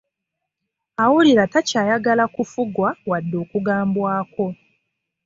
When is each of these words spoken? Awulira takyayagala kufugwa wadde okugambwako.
Awulira 1.03 1.43
takyayagala 1.53 2.23
kufugwa 2.35 2.87
wadde 3.09 3.35
okugambwako. 3.43 4.45